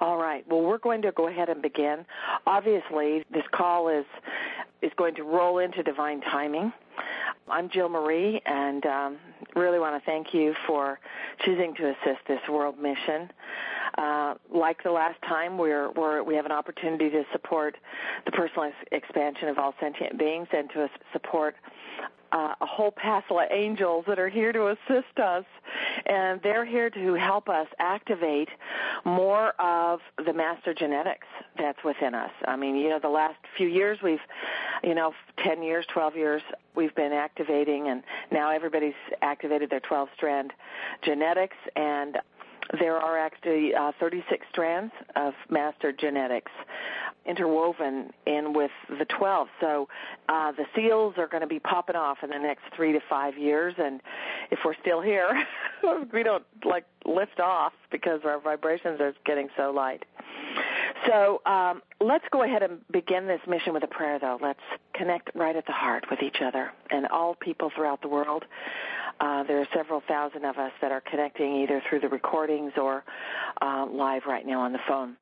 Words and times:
All 0.00 0.16
right. 0.16 0.44
Well, 0.48 0.62
we're 0.62 0.78
going 0.78 1.02
to 1.02 1.12
go 1.12 1.28
ahead 1.28 1.50
and 1.50 1.60
begin. 1.60 2.06
Obviously, 2.46 3.24
this 3.32 3.44
call 3.52 3.88
is 3.88 4.06
is 4.82 4.90
going 4.96 5.14
to 5.14 5.22
roll 5.24 5.58
into 5.58 5.82
divine 5.82 6.22
timing. 6.22 6.72
I'm 7.50 7.68
Jill 7.68 7.90
Marie, 7.90 8.40
and 8.46 8.86
um, 8.86 9.18
really 9.54 9.78
want 9.78 10.02
to 10.02 10.06
thank 10.06 10.32
you 10.32 10.54
for 10.66 10.98
choosing 11.44 11.74
to 11.74 11.90
assist 11.90 12.20
this 12.26 12.40
world 12.48 12.78
mission. 12.78 13.30
Uh, 13.98 14.34
like 14.54 14.82
the 14.82 14.90
last 14.90 15.20
time, 15.28 15.58
we're, 15.58 15.90
we're, 15.92 16.22
we 16.22 16.34
have 16.34 16.46
an 16.46 16.52
opportunity 16.52 17.10
to 17.10 17.24
support 17.32 17.76
the 18.24 18.32
personal 18.32 18.70
expansion 18.92 19.48
of 19.48 19.58
all 19.58 19.74
sentient 19.80 20.18
beings 20.18 20.46
and 20.52 20.70
to 20.70 20.88
support 21.12 21.56
uh, 22.32 22.54
a 22.60 22.66
whole 22.66 22.92
passel 22.92 23.40
of 23.40 23.46
angels 23.50 24.04
that 24.06 24.18
are 24.18 24.28
here 24.28 24.52
to 24.52 24.68
assist 24.68 25.18
us, 25.18 25.44
and 26.06 26.40
they're 26.42 26.64
here 26.64 26.90
to 26.90 27.14
help 27.14 27.48
us 27.48 27.66
activate 27.78 28.48
more 29.04 29.52
of 29.60 30.00
the 30.24 30.32
master 30.32 30.74
genetics 30.74 31.26
that's 31.58 31.82
within 31.84 32.14
us. 32.14 32.30
I 32.46 32.56
mean, 32.56 32.76
you 32.76 32.88
know, 32.88 32.98
the 32.98 33.08
last 33.08 33.38
few 33.56 33.68
years 33.68 33.98
we've, 34.02 34.20
you 34.82 34.94
know, 34.94 35.12
10 35.44 35.62
years, 35.62 35.86
12 35.92 36.16
years, 36.16 36.42
we've 36.74 36.94
been 36.94 37.12
activating, 37.12 37.88
and 37.88 38.02
now 38.30 38.50
everybody's 38.50 38.94
activated 39.22 39.70
their 39.70 39.80
12 39.80 40.08
strand 40.16 40.52
genetics, 41.02 41.56
and 41.76 42.18
there 42.78 42.96
are 42.96 43.18
actually 43.18 43.74
uh, 43.74 43.92
36 43.98 44.46
strands 44.50 44.92
of 45.16 45.34
master 45.48 45.92
genetics 45.92 46.52
interwoven 47.26 48.10
in 48.26 48.52
with 48.52 48.70
the 48.88 49.04
12. 49.04 49.48
So 49.60 49.88
uh, 50.28 50.52
the 50.52 50.64
seals 50.74 51.14
are 51.18 51.26
going 51.26 51.42
to 51.42 51.46
be 51.46 51.58
popping 51.58 51.96
off 51.96 52.18
in 52.22 52.30
the 52.30 52.38
next 52.38 52.62
three 52.74 52.92
to 52.92 53.00
five 53.08 53.36
years, 53.36 53.74
and 53.78 54.00
if 54.50 54.60
we're 54.64 54.74
still 54.80 55.00
here, 55.00 55.46
we 56.12 56.22
don't 56.22 56.44
like 56.64 56.84
lift 57.04 57.40
off 57.40 57.72
because 57.90 58.20
our 58.24 58.40
vibrations 58.40 59.00
are 59.00 59.14
getting 59.24 59.48
so 59.56 59.70
light. 59.70 60.04
So 61.06 61.40
um, 61.46 61.82
let's 62.00 62.24
go 62.30 62.42
ahead 62.42 62.62
and 62.62 62.80
begin 62.90 63.26
this 63.26 63.40
mission 63.46 63.72
with 63.72 63.84
a 63.84 63.88
prayer, 63.88 64.18
though. 64.18 64.38
Let's 64.40 64.60
connect 64.94 65.30
right 65.34 65.56
at 65.56 65.66
the 65.66 65.72
heart 65.72 66.04
with 66.10 66.22
each 66.22 66.40
other 66.42 66.72
and 66.90 67.06
all 67.06 67.34
people 67.34 67.70
throughout 67.74 68.02
the 68.02 68.08
world. 68.08 68.44
Uh, 69.20 69.42
there 69.44 69.60
are 69.60 69.68
several 69.74 70.02
thousand 70.08 70.44
of 70.44 70.56
us 70.56 70.72
that 70.80 70.92
are 70.92 71.02
connecting 71.02 71.62
either 71.62 71.82
through 71.88 72.00
the 72.00 72.08
recordings 72.08 72.72
or 72.76 73.04
uh, 73.60 73.86
live 73.90 74.22
right 74.26 74.46
now 74.46 74.60
on 74.60 74.72
the 74.72 74.78
phone. 74.88 75.16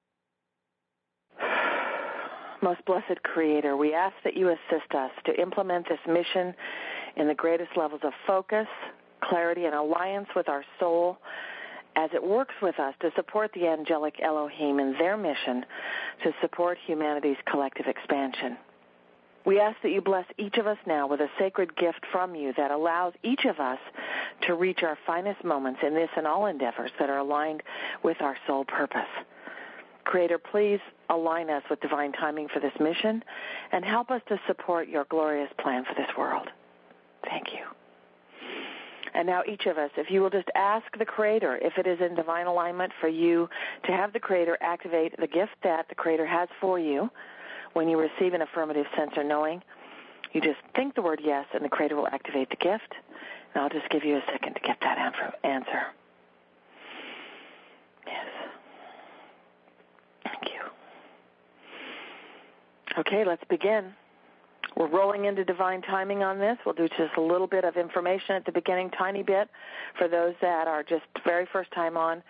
Most 2.61 2.85
blessed 2.87 3.23
Creator, 3.23 3.77
we 3.77 3.95
ask 3.95 4.15
that 4.25 4.37
you 4.37 4.49
assist 4.49 4.93
us 4.93 5.11
to 5.27 5.41
implement 5.41 5.89
this 5.89 6.01
mission 6.09 6.53
in 7.17 7.29
the 7.29 7.35
greatest 7.35 7.71
levels 7.77 8.01
of 8.03 8.13
focus, 8.27 8.67
clarity, 9.23 9.67
and 9.67 9.75
alliance 9.75 10.29
with 10.35 10.49
our 10.49 10.65
soul 10.81 11.19
as 11.95 12.11
it 12.13 12.23
works 12.23 12.55
with 12.61 12.79
us 12.81 12.95
to 13.01 13.11
support 13.15 13.53
the 13.55 13.67
angelic 13.67 14.15
Elohim 14.23 14.81
in 14.81 14.93
their 14.99 15.17
mission 15.17 15.65
to 16.25 16.33
support 16.41 16.79
humanity's 16.85 17.37
collective 17.51 17.87
expansion. 17.87 18.57
We 19.47 19.61
ask 19.61 19.77
that 19.83 19.93
you 19.93 20.01
bless 20.01 20.27
each 20.37 20.57
of 20.59 20.67
us 20.67 20.79
now 20.87 21.07
with 21.07 21.21
a 21.21 21.29
sacred 21.39 21.77
gift 21.77 22.01
from 22.13 22.35
you 22.35 22.53
that 22.57 22.71
allows 22.71 23.15
each 23.23 23.45
of 23.45 23.61
us 23.61 23.79
to 24.47 24.55
reach 24.55 24.81
our 24.83 24.99
finest 25.07 25.45
moments 25.45 25.81
in 25.87 25.95
this 25.95 26.11
and 26.17 26.27
all 26.27 26.47
endeavors 26.47 26.91
that 26.99 27.09
are 27.09 27.19
aligned 27.19 27.63
with 28.03 28.21
our 28.21 28.37
soul 28.47 28.65
purpose. 28.65 29.09
Creator, 30.09 30.39
please 30.39 30.81
align 31.11 31.51
us 31.51 31.63
with 31.69 31.81
divine 31.81 32.13
timing 32.13 32.49
for 32.49 32.61
this 32.61 32.73
mission 32.81 33.23
and 33.73 33.85
help 33.85 34.11
us 34.11 34.23
to 34.29 34.41
support 34.47 34.89
your 34.89 35.05
glorious 35.11 35.51
plan 35.61 35.85
for 35.85 35.95
this 35.95 36.09
world. 36.17 36.49
Thank 37.25 37.49
you. 37.53 37.61
And 39.15 39.27
now 39.27 39.43
each 39.47 39.67
of 39.67 39.77
us, 39.77 39.91
if 39.99 40.11
you 40.11 40.23
will 40.23 40.31
just 40.31 40.49
ask 40.55 40.87
the 40.99 41.05
Creator 41.05 41.59
if 41.61 41.77
it 41.77 41.87
is 41.87 41.99
in 42.01 42.15
divine 42.15 42.47
alignment 42.47 42.91
for 43.01 43.09
you 43.09 43.51
to 43.85 43.93
have 43.93 44.15
the 44.15 44.21
Creator 44.21 44.57
activate 44.63 45.15
the 45.19 45.27
gift 45.27 45.53
that 45.63 45.87
the 45.91 45.95
Creator 45.95 46.27
has 46.27 46.49
for 46.59 46.79
you, 46.79 47.11
when 47.75 47.87
you 47.87 47.99
receive 47.99 48.33
an 48.33 48.41
affirmative 48.41 48.87
sense 48.97 49.11
or 49.15 49.25
knowing, 49.25 49.63
you 50.33 50.41
just 50.41 50.59
think 50.75 50.95
the 50.95 51.03
word 51.03 51.21
yes, 51.23 51.45
and 51.53 51.63
the 51.63 51.69
Creator 51.69 51.97
will 51.97 52.09
activate 52.09 52.49
the 52.49 52.57
gift. 52.57 52.95
And 53.55 53.63
I'll 53.63 53.69
just 53.69 53.91
give 53.91 54.05
you 54.05 54.17
a 54.17 54.23
second 54.33 54.55
to 54.55 54.61
get 54.61 54.79
that 54.81 54.97
answer. 55.45 55.83
Yes. 58.07 58.27
Thank 60.25 60.45
you. 60.53 60.61
Okay, 62.99 63.25
let's 63.25 63.45
begin. 63.49 63.93
We're 64.77 64.89
rolling 64.89 65.27
into 65.27 65.45
divine 65.45 65.83
timing 65.83 66.25
on 66.25 66.41
this. 66.41 66.59
We'll 66.67 66.75
do 66.75 66.89
just 66.89 67.17
a 67.17 67.21
little 67.21 67.47
bit 67.47 67.65
of 67.65 67.77
information 67.77 68.35
at 68.35 68.45
the 68.45 68.51
beginning, 68.51 68.91
tiny 68.91 69.23
bit, 69.23 69.49
for 69.97 70.09
those 70.09 70.35
that 70.41 70.67
are 70.67 70.83
just 70.83 71.05
very 71.25 71.47
first 71.53 71.71
time 71.71 71.97
on. 71.97 72.25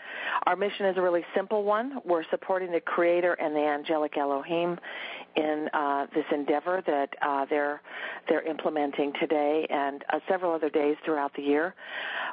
Our 0.46 0.56
mission 0.56 0.84
is 0.84 0.98
a 0.98 1.00
really 1.00 1.24
simple 1.34 1.64
one. 1.64 2.00
We're 2.04 2.24
supporting 2.30 2.70
the 2.70 2.80
Creator 2.80 3.32
and 3.34 3.56
the 3.56 3.60
angelic 3.60 4.18
Elohim 4.18 4.78
in 5.36 5.70
uh, 5.72 6.06
this 6.14 6.24
endeavor 6.32 6.82
that 6.86 7.14
uh, 7.22 7.46
they're 7.48 7.80
they're 8.28 8.46
implementing 8.46 9.12
today 9.18 9.66
and 9.70 10.04
uh, 10.12 10.20
several 10.28 10.52
other 10.52 10.68
days 10.68 10.96
throughout 11.02 11.34
the 11.34 11.42
year. 11.42 11.74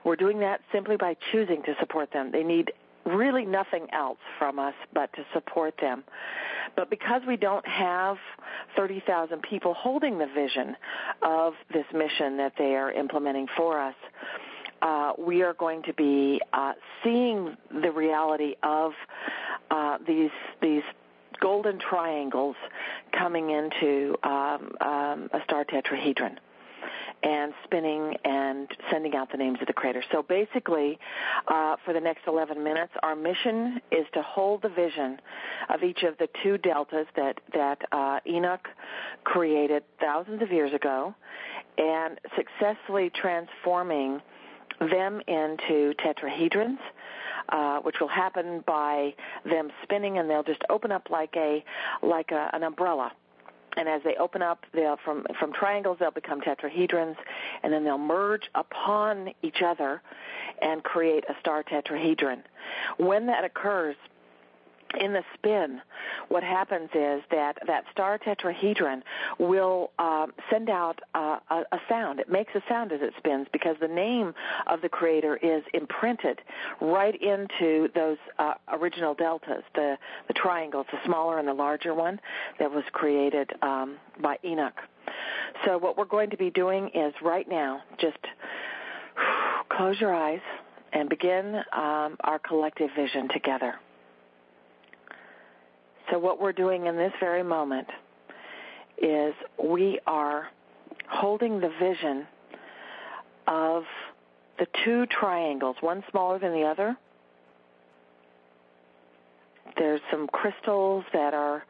We're 0.03 0.17
doing 0.17 0.39
that 0.39 0.59
simply 0.73 0.97
by 0.97 1.15
choosing 1.31 1.63
to 1.63 1.75
support 1.79 2.11
them. 2.11 2.31
They 2.31 2.43
need 2.43 2.73
really 3.05 3.45
nothing 3.45 3.87
else 3.93 4.17
from 4.39 4.59
us 4.59 4.73
but 4.93 5.11
to 5.13 5.25
support 5.33 5.75
them. 5.79 6.03
But 6.75 6.89
because 6.89 7.21
we 7.27 7.37
don't 7.37 7.65
have 7.67 8.17
30,000 8.75 9.41
people 9.43 9.73
holding 9.73 10.17
the 10.17 10.27
vision 10.27 10.75
of 11.21 11.53
this 11.71 11.85
mission 11.93 12.37
that 12.37 12.53
they 12.57 12.75
are 12.75 12.91
implementing 12.91 13.47
for 13.55 13.79
us, 13.79 13.95
uh, 14.81 15.13
we 15.17 15.41
are 15.41 15.53
going 15.53 15.83
to 15.83 15.93
be 15.93 16.41
uh, 16.53 16.73
seeing 17.03 17.55
the 17.81 17.91
reality 17.91 18.55
of 18.61 18.91
uh, 19.71 19.97
these 20.05 20.31
these 20.61 20.83
golden 21.41 21.79
triangles 21.79 22.55
coming 23.17 23.49
into 23.49 24.15
um, 24.23 24.71
um, 24.81 25.29
a 25.33 25.39
star 25.43 25.65
tetrahedron 25.65 26.37
and 27.23 27.53
spinning 27.63 28.15
and 28.23 28.67
sending 28.91 29.15
out 29.15 29.31
the 29.31 29.37
names 29.37 29.57
of 29.61 29.67
the 29.67 29.73
creators. 29.73 30.05
So 30.11 30.23
basically, 30.23 30.99
uh, 31.47 31.75
for 31.83 31.93
the 31.93 31.99
next 31.99 32.21
11 32.27 32.63
minutes, 32.63 32.91
our 33.03 33.15
mission 33.15 33.81
is 33.91 34.05
to 34.13 34.21
hold 34.21 34.61
the 34.61 34.69
vision 34.69 35.19
of 35.69 35.83
each 35.83 36.03
of 36.03 36.17
the 36.17 36.27
two 36.43 36.57
deltas 36.57 37.07
that 37.15 37.39
that 37.53 37.81
uh, 37.91 38.19
Enoch 38.27 38.67
created 39.23 39.83
thousands 39.99 40.41
of 40.41 40.51
years 40.51 40.73
ago, 40.73 41.15
and 41.77 42.19
successfully 42.35 43.11
transforming 43.13 44.21
them 44.79 45.21
into 45.27 45.93
tetrahedrons. 46.03 46.79
Uh, 47.49 47.79
which 47.81 47.97
will 48.01 48.07
happen 48.07 48.63
by 48.65 49.13
them 49.43 49.69
spinning, 49.83 50.17
and 50.17 50.27
they'll 50.27 50.41
just 50.41 50.63
open 50.67 50.91
up 50.91 51.11
like 51.11 51.35
a 51.35 51.63
like 52.01 52.31
a, 52.31 52.49
an 52.53 52.63
umbrella 52.63 53.11
and 53.77 53.87
as 53.89 54.01
they 54.03 54.15
open 54.15 54.41
up, 54.41 54.65
they'll 54.73 54.97
from 55.03 55.25
from 55.39 55.53
triangles 55.53 55.97
they'll 55.99 56.11
become 56.11 56.41
tetrahedrons, 56.41 57.15
and 57.63 57.71
then 57.71 57.83
they'll 57.83 57.97
merge 57.97 58.49
upon 58.55 59.31
each 59.41 59.61
other 59.63 60.01
and 60.61 60.83
create 60.83 61.23
a 61.29 61.33
star 61.39 61.63
tetrahedron. 61.63 62.43
When 62.97 63.25
that 63.27 63.43
occurs, 63.43 63.95
in 64.99 65.13
the 65.13 65.23
spin, 65.33 65.81
what 66.29 66.43
happens 66.43 66.89
is 66.93 67.21
that 67.31 67.57
that 67.67 67.83
star 67.91 68.17
tetrahedron 68.17 69.01
will 69.39 69.91
um, 69.99 70.33
send 70.49 70.69
out 70.69 70.99
uh, 71.13 71.39
a, 71.49 71.63
a, 71.71 71.79
sound. 71.89 72.19
It 72.19 72.29
makes 72.29 72.53
a 72.55 72.61
sound 72.69 72.91
as 72.91 73.01
it 73.01 73.13
spins 73.17 73.47
because 73.51 73.75
the 73.81 73.87
name 73.87 74.33
of 74.67 74.81
the 74.81 74.89
creator 74.89 75.37
is 75.37 75.63
imprinted 75.73 76.41
right 76.81 77.15
into 77.21 77.89
those 77.93 78.17
uh, 78.39 78.53
original 78.71 79.13
deltas, 79.13 79.63
the 79.73 79.97
the 80.27 80.33
triangles, 80.33 80.85
the 80.91 80.99
smaller 81.05 81.39
and 81.39 81.47
the 81.47 81.53
larger 81.53 81.93
one 81.93 82.19
that 82.59 82.71
was 82.71 82.83
created 82.91 83.51
um, 83.61 83.97
by 84.21 84.37
Enoch. 84.43 84.79
So 85.65 85.77
what 85.77 85.97
we're 85.97 86.05
going 86.05 86.29
to 86.31 86.37
be 86.37 86.49
doing 86.49 86.89
is 86.93 87.13
right 87.21 87.47
now, 87.49 87.81
just 87.99 88.17
close 89.69 89.99
your 89.99 90.13
eyes 90.13 90.41
and 90.93 91.09
begin 91.09 91.55
um, 91.73 92.17
our 92.21 92.39
collective 92.39 92.89
vision 92.95 93.27
together. 93.33 93.75
So, 96.11 96.19
what 96.19 96.39
we're 96.39 96.53
doing 96.53 96.85
in 96.85 96.95
this 96.97 97.13
very 97.19 97.43
moment 97.43 97.87
is 99.01 99.33
we 99.61 99.99
are 100.07 100.49
holding 101.09 101.59
the 101.59 101.71
vision 101.79 102.27
of 103.47 103.83
the 104.59 104.67
two 104.83 105.05
triangles, 105.07 105.75
one 105.81 106.03
smaller 106.09 106.39
than 106.39 106.53
the 106.53 106.63
other. 106.63 106.97
There's 109.77 109.99
some 110.09 110.27
crystals 110.27 111.03
that 111.11 111.33
are 111.33 111.65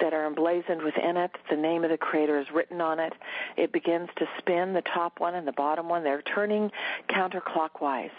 that 0.00 0.14
are 0.14 0.26
emblazoned 0.26 0.80
within 0.82 1.16
it. 1.16 1.32
The 1.50 1.56
name 1.56 1.82
of 1.82 1.90
the 1.90 1.96
creator 1.96 2.38
is 2.38 2.46
written 2.54 2.80
on 2.80 3.00
it. 3.00 3.12
It 3.56 3.72
begins 3.72 4.08
to 4.18 4.26
spin 4.38 4.74
the 4.74 4.82
top 4.82 5.18
one 5.18 5.34
and 5.34 5.46
the 5.46 5.52
bottom 5.52 5.88
one. 5.88 6.04
They're 6.04 6.22
turning 6.22 6.70
counterclockwise, 7.10 8.12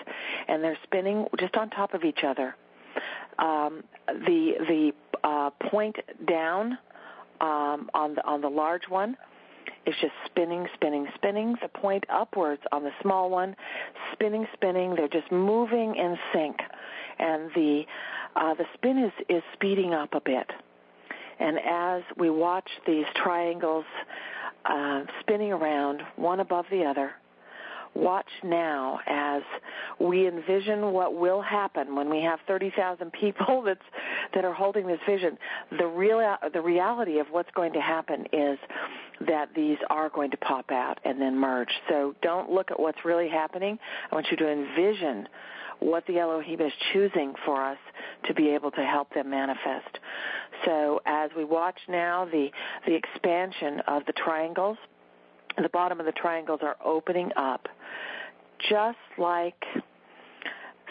and 0.50 0.62
they're 0.62 0.77
spinning 0.83 1.25
just 1.39 1.56
on 1.56 1.69
top 1.69 1.94
of 1.94 2.04
each 2.04 2.24
other. 2.25 2.56
Um, 3.38 3.83
the 4.07 4.56
the 4.68 4.92
uh, 5.30 5.50
point 5.70 5.96
down 6.28 6.78
um, 7.40 7.90
on 7.94 8.16
the 8.16 8.26
on 8.26 8.42
the 8.42 8.50
large 8.50 8.88
one 8.90 9.16
is 9.86 9.96
just 10.02 10.14
spinning, 10.26 10.68
spinning, 10.74 11.08
spinning. 11.16 11.56
The 11.62 11.68
point 11.68 12.04
upwards 12.10 12.62
on 12.72 12.84
the 12.84 12.92
small 13.02 13.30
one, 13.30 13.56
spinning, 14.12 14.48
spinning. 14.54 14.96
They're 14.96 15.08
just 15.08 15.31
moving 15.31 15.96
in 15.96 16.18
sync, 16.34 16.58
and 17.20 17.52
the 17.56 17.84
uh, 18.36 18.54
the 18.56 18.66
spin 18.74 18.98
is, 18.98 19.12
is 19.30 19.44
speeding 19.54 19.94
up 19.94 20.14
a 20.14 20.22
bit. 20.22 20.50
And 21.40 21.58
as 21.60 22.04
we 22.18 22.30
watch 22.30 22.70
these 22.86 23.06
triangles 23.16 23.86
uh, 24.66 25.04
spinning 25.22 25.54
around, 25.54 26.02
one 26.18 26.40
above 26.40 26.66
the 26.70 26.84
other, 26.84 27.12
watch 27.96 28.30
now 28.44 29.00
as 29.08 29.42
we 30.00 30.28
envision 30.28 30.92
what 30.94 31.16
will 31.16 31.42
happen 31.42 31.96
when 31.96 32.10
we 32.10 32.22
have 32.22 32.40
30,000 32.48 33.12
people 33.12 33.62
that's, 33.66 33.80
that 34.34 34.46
are 34.46 34.54
holding 34.54 34.88
this 34.88 35.00
vision. 35.08 35.38
The 35.78 35.88
real, 35.88 36.38
the 36.54 36.62
reality 36.62 37.20
of 37.20 37.28
what's 37.32 37.52
going 37.52 37.74
to 37.74 37.82
happen 37.82 38.26
is 38.32 38.58
that 39.28 39.50
these 39.56 39.78
are 39.90 40.10
going 40.10 40.32
to 40.32 40.38
pop 40.38 40.72
out 40.72 41.00
and 41.04 41.22
then 41.22 41.38
merge. 41.38 41.70
So 41.90 42.16
don't 42.22 42.50
look 42.50 42.72
at 42.72 42.80
what's 42.80 43.04
really 43.04 43.30
happening. 43.30 43.78
I 44.12 44.16
want 44.16 44.28
you 44.32 44.38
to 44.38 44.50
envision 44.50 45.28
what 45.80 46.06
the 46.08 46.20
Elohim 46.20 46.62
is 46.62 46.74
choosing 46.92 47.34
for 47.46 47.64
us 47.64 47.78
to 48.28 48.34
be 48.34 48.50
able 48.50 48.72
to 48.72 48.82
help 48.84 49.14
them 49.14 49.30
manifest. 49.30 50.00
So 50.66 51.00
as 51.06 51.32
we 51.36 51.46
watch 51.46 51.78
now 51.88 52.26
the, 52.26 52.50
the 52.86 52.94
expansion 52.94 53.82
of 53.88 54.06
the 54.06 54.14
triangles, 54.14 54.78
the 55.58 55.70
bottom 55.70 56.00
of 56.00 56.06
the 56.06 56.12
triangles 56.12 56.60
are 56.64 56.76
opening 56.84 57.32
up 57.36 57.68
just 58.70 58.98
like 59.18 59.64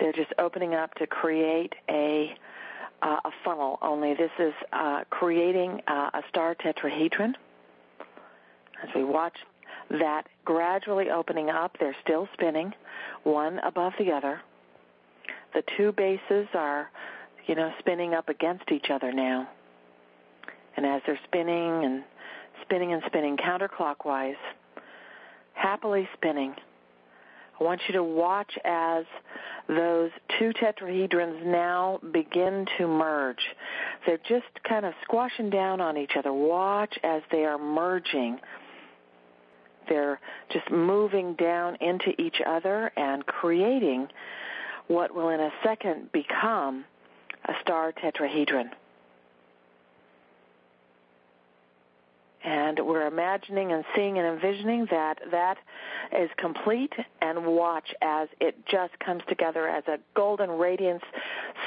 they're 0.00 0.12
just 0.12 0.32
opening 0.38 0.74
up 0.74 0.94
to 0.94 1.06
create 1.06 1.74
a 1.88 2.34
uh, 3.02 3.20
a 3.24 3.30
funnel. 3.44 3.78
Only 3.80 4.14
this 4.14 4.30
is 4.38 4.52
uh, 4.72 5.04
creating 5.10 5.80
uh, 5.86 6.10
a 6.14 6.22
star 6.28 6.56
tetrahedron. 6.56 7.34
As 8.82 8.88
we 8.94 9.04
watch 9.04 9.36
that 9.90 10.24
gradually 10.44 11.10
opening 11.10 11.50
up, 11.50 11.76
they're 11.78 11.96
still 12.02 12.28
spinning, 12.34 12.72
one 13.22 13.58
above 13.60 13.92
the 13.98 14.12
other. 14.12 14.40
The 15.54 15.62
two 15.76 15.92
bases 15.92 16.48
are, 16.54 16.90
you 17.46 17.54
know, 17.54 17.72
spinning 17.78 18.14
up 18.14 18.28
against 18.28 18.70
each 18.70 18.90
other 18.90 19.12
now. 19.12 19.48
And 20.76 20.84
as 20.84 21.02
they're 21.06 21.20
spinning 21.24 21.84
and 21.84 22.04
spinning 22.62 22.92
and 22.92 23.02
spinning 23.06 23.36
counterclockwise, 23.36 24.36
happily 25.54 26.08
spinning, 26.14 26.54
I 27.60 27.64
want 27.64 27.80
you 27.88 27.94
to 27.94 28.04
watch 28.04 28.52
as 28.64 29.04
those 29.68 30.10
two 30.38 30.52
tetrahedrons 30.52 31.44
now 31.44 31.98
begin 32.12 32.66
to 32.78 32.86
merge. 32.86 33.42
They're 34.06 34.18
just 34.28 34.46
kind 34.68 34.86
of 34.86 34.94
squashing 35.02 35.50
down 35.50 35.80
on 35.80 35.96
each 35.96 36.12
other. 36.16 36.32
Watch 36.32 36.96
as 37.02 37.22
they 37.32 37.44
are 37.44 37.58
merging. 37.58 38.38
They're 39.88 40.20
just 40.52 40.70
moving 40.70 41.34
down 41.34 41.76
into 41.80 42.20
each 42.20 42.40
other 42.46 42.92
and 42.96 43.26
creating 43.26 44.08
what 44.86 45.14
will 45.14 45.30
in 45.30 45.40
a 45.40 45.50
second 45.64 46.12
become 46.12 46.84
a 47.46 47.52
star 47.60 47.92
tetrahedron. 47.92 48.70
And 52.44 52.78
we're 52.84 53.06
imagining 53.06 53.72
and 53.72 53.84
seeing 53.96 54.18
and 54.18 54.26
envisioning 54.26 54.86
that 54.90 55.18
that 55.30 55.58
is 56.16 56.30
complete 56.38 56.92
and 57.20 57.44
watch 57.46 57.92
as 58.00 58.28
it 58.40 58.56
just 58.66 58.98
comes 59.00 59.22
together 59.28 59.68
as 59.68 59.84
a 59.88 59.98
golden 60.14 60.50
radiance, 60.50 61.02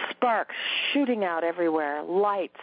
sparks 0.09 0.55
shooting 0.93 1.23
out 1.23 1.43
everywhere, 1.43 2.03
lights 2.03 2.59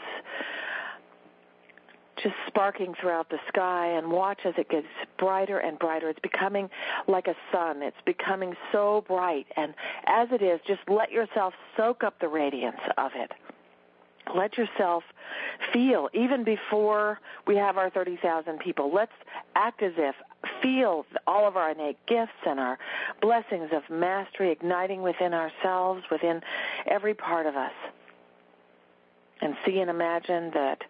just 2.22 2.34
sparking 2.48 2.94
throughout 3.00 3.30
the 3.30 3.38
sky 3.48 3.86
and 3.86 4.10
watch 4.10 4.40
as 4.44 4.54
it 4.58 4.68
gets 4.68 4.86
brighter 5.18 5.58
and 5.58 5.78
brighter. 5.78 6.08
It's 6.08 6.18
becoming 6.20 6.68
like 7.06 7.28
a 7.28 7.34
sun. 7.52 7.82
It's 7.82 7.96
becoming 8.04 8.54
so 8.72 9.04
bright. 9.06 9.46
And 9.56 9.74
as 10.06 10.28
it 10.32 10.42
is, 10.42 10.60
just 10.66 10.80
let 10.88 11.12
yourself 11.12 11.54
soak 11.76 12.02
up 12.02 12.18
the 12.20 12.28
radiance 12.28 12.80
of 12.96 13.12
it 13.14 13.32
let 14.34 14.56
yourself 14.56 15.02
feel, 15.72 16.08
even 16.14 16.44
before 16.44 17.20
we 17.46 17.56
have 17.56 17.76
our 17.76 17.90
30,000 17.90 18.58
people, 18.58 18.92
let's 18.92 19.12
act 19.54 19.82
as 19.82 19.92
if, 19.96 20.14
feel 20.62 21.04
all 21.26 21.46
of 21.46 21.56
our 21.56 21.70
innate 21.70 21.98
gifts 22.06 22.32
and 22.46 22.60
our 22.60 22.78
blessings 23.20 23.70
of 23.72 23.82
mastery 23.90 24.50
igniting 24.50 25.02
within 25.02 25.34
ourselves, 25.34 26.02
within 26.10 26.40
every 26.86 27.14
part 27.14 27.46
of 27.46 27.56
us. 27.56 27.72
And 29.40 29.54
see 29.64 29.78
and 29.80 29.90
imagine 29.90 30.50
that 30.54 30.82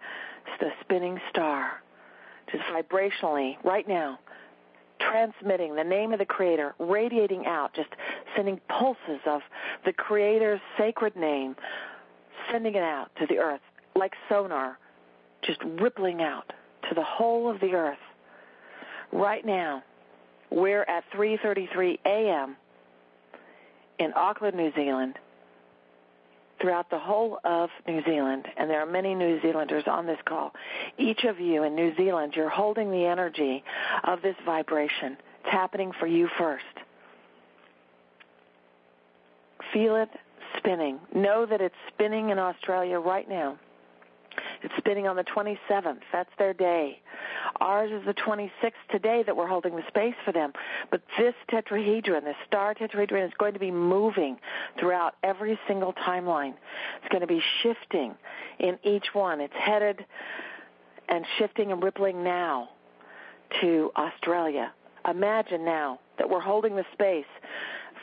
the 0.60 0.70
spinning 0.80 1.20
star, 1.30 1.82
just 2.50 2.64
vibrationally, 2.64 3.56
right 3.64 3.86
now, 3.86 4.18
transmitting 5.00 5.76
the 5.76 5.84
name 5.84 6.12
of 6.12 6.18
the 6.18 6.24
Creator, 6.24 6.74
radiating 6.78 7.46
out, 7.46 7.74
just 7.74 7.90
sending 8.34 8.60
pulses 8.68 9.20
of 9.26 9.42
the 9.84 9.92
Creator's 9.92 10.60
sacred 10.76 11.14
name 11.16 11.54
sending 12.50 12.74
it 12.74 12.82
out 12.82 13.10
to 13.20 13.26
the 13.26 13.38
earth 13.38 13.60
like 13.94 14.12
sonar, 14.28 14.78
just 15.42 15.60
rippling 15.80 16.22
out 16.22 16.52
to 16.88 16.94
the 16.94 17.02
whole 17.02 17.50
of 17.50 17.60
the 17.60 17.74
earth. 17.74 17.98
Right 19.12 19.44
now, 19.44 19.82
we're 20.50 20.82
at 20.82 21.04
3:33 21.14 21.98
a.m. 22.04 22.56
in 23.98 24.12
Auckland, 24.14 24.56
New 24.56 24.72
Zealand. 24.74 25.18
Throughout 26.60 26.90
the 26.90 26.98
whole 26.98 27.38
of 27.44 27.70
New 27.86 28.02
Zealand, 28.04 28.48
and 28.56 28.68
there 28.68 28.80
are 28.80 28.86
many 28.86 29.14
New 29.14 29.40
Zealanders 29.42 29.84
on 29.86 30.06
this 30.06 30.18
call. 30.24 30.52
Each 30.98 31.22
of 31.22 31.38
you 31.38 31.62
in 31.62 31.76
New 31.76 31.94
Zealand, 31.96 32.32
you're 32.34 32.48
holding 32.48 32.90
the 32.90 33.04
energy 33.04 33.62
of 34.02 34.22
this 34.22 34.34
vibration. 34.44 35.16
It's 35.40 35.52
happening 35.52 35.92
for 36.00 36.08
you 36.08 36.28
first. 36.36 36.64
Feel 39.72 39.94
it, 39.94 40.08
spinning. 40.56 40.98
Know 41.14 41.46
that 41.46 41.60
it's 41.60 41.74
spinning 41.92 42.30
in 42.30 42.38
Australia 42.38 42.98
right 42.98 43.28
now. 43.28 43.58
It's 44.62 44.74
spinning 44.76 45.06
on 45.06 45.16
the 45.16 45.24
27th. 45.24 46.00
That's 46.12 46.30
their 46.38 46.54
day. 46.54 47.00
Ours 47.60 47.90
is 47.92 48.04
the 48.06 48.14
26th 48.14 48.72
today 48.90 49.22
that 49.24 49.36
we're 49.36 49.46
holding 49.46 49.76
the 49.76 49.82
space 49.88 50.14
for 50.24 50.32
them. 50.32 50.52
But 50.90 51.02
this 51.16 51.34
tetrahedron, 51.50 52.24
this 52.24 52.36
star 52.46 52.74
tetrahedron, 52.74 53.26
is 53.26 53.32
going 53.38 53.54
to 53.54 53.60
be 53.60 53.70
moving 53.70 54.38
throughout 54.78 55.14
every 55.22 55.58
single 55.66 55.92
timeline. 55.92 56.54
It's 57.00 57.08
going 57.10 57.20
to 57.20 57.26
be 57.26 57.42
shifting 57.62 58.14
in 58.58 58.78
each 58.82 59.06
one. 59.12 59.40
It's 59.40 59.54
headed 59.54 60.04
and 61.08 61.24
shifting 61.38 61.72
and 61.72 61.82
rippling 61.82 62.22
now 62.22 62.70
to 63.60 63.90
Australia. 63.96 64.72
Imagine 65.08 65.64
now 65.64 66.00
that 66.18 66.28
we're 66.28 66.40
holding 66.40 66.76
the 66.76 66.84
space 66.92 67.24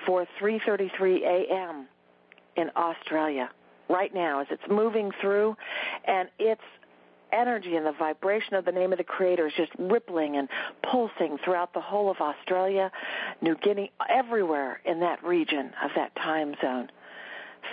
for 0.05 0.25
3:33 0.39 1.21
a.m 1.23 1.87
in 2.55 2.69
Australia 2.75 3.49
right 3.89 4.13
now 4.13 4.41
as 4.41 4.47
it's 4.49 4.63
moving 4.69 5.11
through 5.21 5.55
and 6.05 6.29
its 6.39 6.61
energy 7.31 7.75
and 7.75 7.85
the 7.85 7.91
vibration 7.91 8.53
of 8.53 8.65
the 8.65 8.71
name 8.71 8.91
of 8.91 8.97
the 8.97 9.03
creator 9.03 9.47
is 9.47 9.53
just 9.57 9.71
rippling 9.77 10.37
and 10.37 10.47
pulsing 10.83 11.37
throughout 11.43 11.73
the 11.73 11.81
whole 11.81 12.09
of 12.09 12.17
Australia, 12.21 12.91
New 13.41 13.55
Guinea, 13.55 13.91
everywhere 14.09 14.79
in 14.85 14.99
that 15.01 15.23
region 15.23 15.71
of 15.83 15.91
that 15.95 16.15
time 16.15 16.55
zone. 16.61 16.89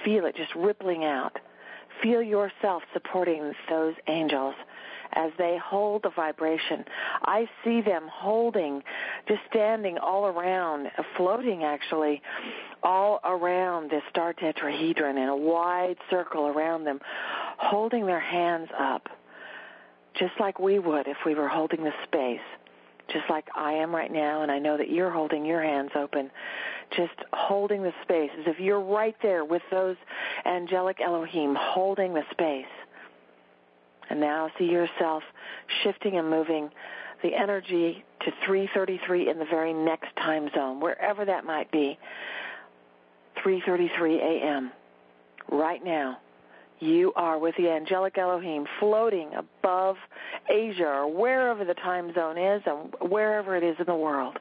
Feel 0.04 0.26
it 0.26 0.36
just 0.36 0.54
rippling 0.54 1.04
out. 1.04 1.38
Feel 2.02 2.22
yourself 2.22 2.82
supporting 2.92 3.52
those 3.68 3.94
angels 4.08 4.54
as 5.14 5.30
they 5.38 5.58
hold 5.62 6.02
the 6.02 6.10
vibration. 6.10 6.84
I 7.24 7.48
see 7.64 7.80
them 7.80 8.08
holding, 8.10 8.82
just 9.28 9.40
standing 9.50 9.98
all 9.98 10.26
around, 10.26 10.88
floating 11.16 11.64
actually, 11.64 12.22
all 12.82 13.20
around 13.24 13.90
this 13.90 14.02
star 14.10 14.32
tetrahedron 14.32 15.16
in 15.16 15.28
a 15.28 15.36
wide 15.36 15.96
circle 16.10 16.46
around 16.46 16.84
them, 16.84 17.00
holding 17.58 18.06
their 18.06 18.20
hands 18.20 18.68
up, 18.78 19.08
just 20.14 20.32
like 20.40 20.58
we 20.58 20.78
would 20.78 21.06
if 21.06 21.18
we 21.24 21.34
were 21.34 21.48
holding 21.48 21.84
the 21.84 21.92
space 22.04 22.40
just 23.12 23.28
like 23.28 23.46
I 23.54 23.72
am 23.72 23.94
right 23.94 24.10
now, 24.10 24.42
and 24.42 24.50
I 24.50 24.58
know 24.58 24.76
that 24.76 24.90
you're 24.90 25.10
holding 25.10 25.44
your 25.44 25.62
hands 25.62 25.90
open, 25.94 26.30
just 26.96 27.14
holding 27.32 27.82
the 27.82 27.92
space 28.02 28.30
as 28.38 28.46
if 28.46 28.58
you're 28.60 28.80
right 28.80 29.16
there 29.22 29.44
with 29.44 29.62
those 29.70 29.96
angelic 30.46 31.00
Elohim 31.00 31.56
holding 31.58 32.14
the 32.14 32.22
space. 32.30 32.64
And 34.12 34.20
now 34.20 34.50
see 34.58 34.66
yourself 34.66 35.22
shifting 35.82 36.18
and 36.18 36.28
moving 36.28 36.68
the 37.22 37.34
energy 37.34 38.04
to 38.20 38.30
333 38.44 39.30
in 39.30 39.38
the 39.38 39.46
very 39.46 39.72
next 39.72 40.14
time 40.16 40.50
zone, 40.54 40.80
wherever 40.80 41.24
that 41.24 41.46
might 41.46 41.72
be. 41.72 41.98
3:33 43.42 44.18
a.m. 44.20 44.70
Right 45.50 45.82
now, 45.82 46.18
you 46.78 47.14
are 47.16 47.38
with 47.38 47.56
the 47.56 47.70
angelic 47.70 48.18
Elohim 48.18 48.66
floating 48.78 49.30
above 49.32 49.96
Asia 50.50 50.84
or 50.84 51.06
wherever 51.10 51.64
the 51.64 51.72
time 51.72 52.12
zone 52.12 52.36
is 52.36 52.60
and 52.66 52.94
wherever 53.10 53.56
it 53.56 53.62
is 53.62 53.76
in 53.78 53.86
the 53.86 53.94
world, 53.94 54.38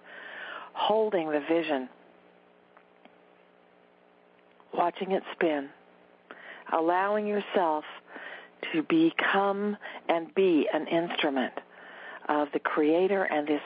holding 0.74 1.32
the 1.32 1.40
vision, 1.48 1.88
watching 4.74 5.12
it 5.12 5.24
spin, 5.32 5.70
allowing 6.74 7.26
yourself 7.26 7.86
to 8.74 8.84
become 8.84 9.78
and 10.10 10.34
be 10.36 10.68
an 10.74 10.88
instrument 10.88 11.54
of 12.30 12.48
the 12.54 12.60
creator 12.60 13.24
and 13.24 13.48
this 13.48 13.62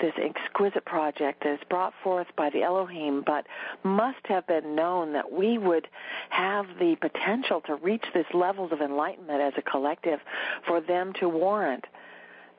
this 0.00 0.12
exquisite 0.22 0.84
project 0.84 1.42
that 1.42 1.54
is 1.54 1.60
brought 1.68 1.92
forth 2.04 2.26
by 2.36 2.50
the 2.50 2.62
Elohim, 2.62 3.22
but 3.24 3.46
must 3.82 4.18
have 4.24 4.46
been 4.46 4.74
known 4.74 5.12
that 5.12 5.32
we 5.32 5.58
would 5.58 5.88
have 6.28 6.66
the 6.78 6.96
potential 7.00 7.62
to 7.62 7.76
reach 7.76 8.04
this 8.14 8.26
levels 8.34 8.72
of 8.72 8.80
enlightenment 8.80 9.40
as 9.40 9.54
a 9.56 9.62
collective 9.62 10.20
for 10.66 10.80
them 10.80 11.12
to 11.18 11.28
warrant 11.28 11.84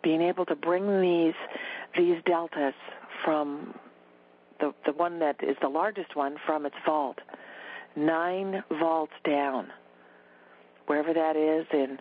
being 0.04 0.22
able 0.22 0.46
to 0.46 0.56
bring 0.56 1.02
these 1.02 1.36
these 1.96 2.18
deltas 2.26 2.74
from 3.24 3.74
the 4.60 4.74
the 4.86 4.94
one 4.94 5.20
that 5.20 5.38
is 5.44 5.56
the 5.62 5.70
largest 5.70 6.16
one 6.16 6.38
from 6.46 6.66
its 6.66 6.76
vault, 6.86 7.20
nine 7.96 8.64
vaults 8.80 9.14
down, 9.24 9.68
wherever 10.88 11.14
that 11.14 11.36
is 11.36 11.66
in 11.72 12.00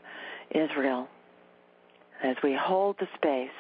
Israel. 0.51 1.09
As 2.23 2.37
we 2.43 2.55
hold 2.55 2.97
the 2.99 3.09
space, 3.15 3.51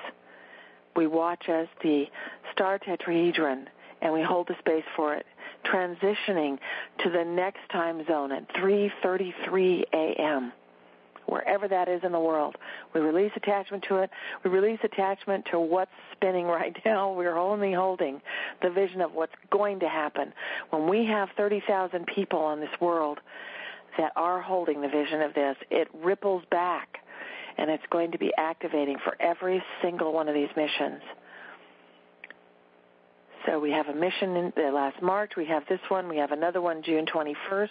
we 0.96 1.06
watch 1.06 1.48
as 1.48 1.68
the 1.82 2.06
star 2.52 2.78
tetrahedron, 2.78 3.66
and 4.00 4.12
we 4.12 4.22
hold 4.22 4.48
the 4.48 4.56
space 4.58 4.84
for 4.96 5.14
it, 5.14 5.26
transitioning 5.64 6.58
to 7.04 7.10
the 7.10 7.24
next 7.24 7.68
time 7.70 8.04
zone 8.06 8.32
at 8.32 8.48
3:33 8.54 9.84
a.m 9.92 10.52
wherever 11.26 11.68
that 11.68 11.88
is 11.88 12.00
in 12.04 12.12
the 12.12 12.20
world. 12.20 12.56
We 12.94 13.00
release 13.00 13.32
attachment 13.36 13.84
to 13.88 13.96
it. 13.96 14.10
We 14.44 14.50
release 14.50 14.78
attachment 14.82 15.46
to 15.50 15.60
what's 15.60 15.90
spinning 16.12 16.46
right 16.46 16.76
now. 16.84 17.12
We're 17.12 17.36
only 17.36 17.72
holding 17.72 18.20
the 18.62 18.70
vision 18.70 19.00
of 19.00 19.12
what's 19.12 19.34
going 19.50 19.80
to 19.80 19.88
happen. 19.88 20.32
When 20.70 20.88
we 20.88 21.04
have 21.06 21.28
30,000 21.36 22.06
people 22.06 22.38
on 22.38 22.60
this 22.60 22.70
world 22.80 23.18
that 23.98 24.12
are 24.16 24.40
holding 24.40 24.80
the 24.80 24.88
vision 24.88 25.22
of 25.22 25.34
this, 25.34 25.56
it 25.70 25.88
ripples 25.94 26.42
back 26.50 26.98
and 27.58 27.70
it's 27.70 27.84
going 27.90 28.12
to 28.12 28.18
be 28.18 28.32
activating 28.36 28.98
for 29.02 29.16
every 29.20 29.62
single 29.82 30.12
one 30.12 30.28
of 30.28 30.34
these 30.34 30.50
missions. 30.56 31.00
So 33.46 33.58
we 33.58 33.70
have 33.70 33.88
a 33.88 33.94
mission 33.94 34.36
in 34.36 34.52
the 34.56 34.70
last 34.72 35.00
March. 35.00 35.32
We 35.36 35.46
have 35.46 35.62
this 35.68 35.80
one. 35.88 36.08
We 36.08 36.18
have 36.18 36.32
another 36.32 36.60
one 36.60 36.82
June 36.82 37.06
21st 37.06 37.68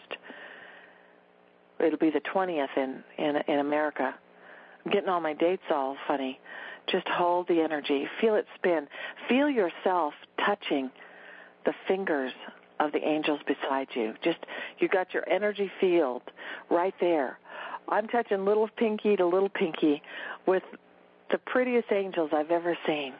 it'll 1.79 1.99
be 1.99 2.09
the 2.09 2.21
20th 2.21 2.77
in, 2.77 3.03
in, 3.17 3.35
in 3.47 3.59
America. 3.59 4.13
I'm 4.83 4.91
getting 4.91 5.09
all 5.09 5.21
my 5.21 5.33
dates 5.33 5.63
all 5.69 5.97
funny. 6.07 6.39
Just 6.87 7.07
hold 7.07 7.47
the 7.47 7.61
energy. 7.61 8.07
Feel 8.21 8.35
it 8.35 8.45
spin. 8.55 8.87
Feel 9.27 9.49
yourself 9.49 10.13
touching 10.45 10.91
the 11.65 11.73
fingers 11.87 12.33
of 12.79 12.91
the 12.91 13.05
angels 13.05 13.39
beside 13.47 13.87
you. 13.93 14.13
Just, 14.23 14.39
you 14.79 14.87
got 14.87 15.13
your 15.13 15.27
energy 15.29 15.71
field 15.79 16.21
right 16.69 16.93
there. 16.99 17.39
I'm 17.87 18.07
touching 18.07 18.45
little 18.45 18.67
pinky 18.75 19.15
to 19.15 19.25
little 19.25 19.49
pinky 19.49 20.01
with 20.45 20.63
the 21.31 21.37
prettiest 21.37 21.91
angels 21.91 22.31
I've 22.33 22.51
ever 22.51 22.77
seen, 22.85 23.13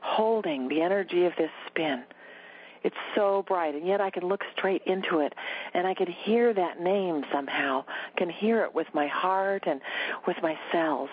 holding 0.00 0.68
the 0.68 0.80
energy 0.80 1.24
of 1.24 1.32
this 1.36 1.50
spin. 1.68 2.04
It's 2.84 2.96
so 3.14 3.44
bright, 3.46 3.74
and 3.74 3.86
yet 3.86 4.00
I 4.00 4.10
can 4.10 4.24
look 4.26 4.40
straight 4.56 4.82
into 4.86 5.20
it, 5.20 5.34
and 5.72 5.86
I 5.86 5.94
can 5.94 6.08
hear 6.08 6.52
that 6.52 6.80
name 6.80 7.24
somehow. 7.32 7.84
Can 8.16 8.28
hear 8.28 8.64
it 8.64 8.74
with 8.74 8.88
my 8.92 9.06
heart 9.06 9.64
and 9.66 9.80
with 10.26 10.36
my 10.42 10.58
cells. 10.72 11.10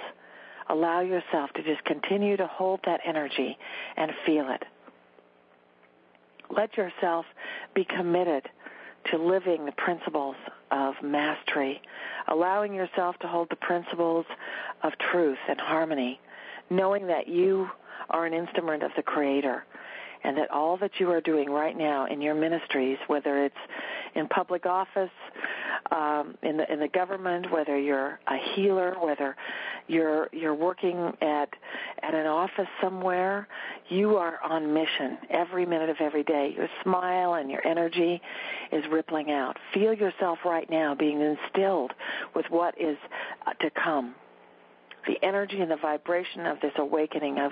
Allow 0.70 1.02
yourself 1.02 1.52
to 1.56 1.64
just 1.64 1.84
continue 1.86 2.38
to 2.38 2.48
hold 2.48 2.80
that 2.86 3.02
energy 3.06 3.58
and 3.98 4.12
feel 4.26 4.50
it. 4.50 4.64
Let 6.56 6.76
yourself 6.78 7.26
be 7.74 7.86
committed 7.86 8.50
to 9.12 9.18
living 9.18 9.66
the 9.66 9.72
principles 9.74 10.36
of 10.72 10.94
mastery, 11.04 11.82
allowing 12.28 12.74
yourself 12.74 13.18
to 13.20 13.28
hold 13.28 13.50
the 13.50 13.56
principles 13.56 14.26
of 14.84 14.94
truth 15.12 15.38
and 15.48 15.60
harmony, 15.60 16.20
knowing 16.70 17.08
that 17.08 17.28
you 17.28 17.70
are 18.10 18.26
an 18.26 18.34
instrument 18.34 18.84
of 18.84 18.92
the 18.96 19.04
Creator 19.04 19.66
and 20.24 20.38
that 20.38 20.52
all 20.52 20.78
that 20.78 20.92
you 21.00 21.10
are 21.12 21.22
doing 21.22 21.50
right 21.50 21.78
now 21.78 22.06
in 22.06 22.22
your 22.22 22.36
ministries, 22.36 22.98
whether 23.08 23.44
it's 23.46 23.56
in 24.16 24.28
public 24.28 24.66
office, 24.66 25.10
um, 25.92 26.36
in 26.44 26.58
the 26.58 26.72
in 26.72 26.80
the 26.80 26.88
government, 26.90 27.52
whether 27.52 27.80
you're 27.80 28.20
a 28.28 28.38
healer, 28.54 28.96
whether 29.02 29.36
you're 29.88 30.30
you're 30.34 30.54
working 30.54 31.14
at 31.22 31.50
at 32.04 32.14
an 32.14 32.28
office 32.28 32.68
somewhere, 32.82 33.48
you 33.90 34.18
are 34.18 34.40
on 34.44 34.74
mission 34.74 35.18
every 35.30 35.66
minute 35.66 35.90
of 35.90 35.98
every 36.00 36.24
day. 36.24 36.54
Your 36.56 36.68
smile 36.84 37.36
and 37.36 37.50
your 37.50 37.66
energy 37.66 38.22
is 38.72 38.84
rippling 38.92 39.32
out. 39.32 39.58
Feel 39.74 39.94
yourself 39.94 40.40
right 40.46 40.70
now 40.70 40.96
being 40.96 41.22
instilled 41.22 41.94
with 42.36 42.46
what 42.50 42.80
is 42.80 42.98
uh, 43.48 43.54
to 43.54 43.70
come 43.72 44.16
the 45.08 45.16
energy 45.26 45.62
and 45.62 45.72
the 45.72 45.78
vibration 45.78 46.46
of 46.46 46.60
this 46.62 46.74
awakening 46.78 47.40
of 47.40 47.52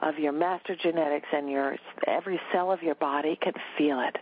of 0.00 0.18
your 0.18 0.32
master 0.32 0.74
genetics 0.74 1.28
and 1.32 1.48
your 1.50 1.76
every 2.06 2.40
cell 2.52 2.72
of 2.72 2.82
your 2.82 2.94
body 2.94 3.38
can 3.40 3.52
feel 3.76 4.00
it. 4.00 4.16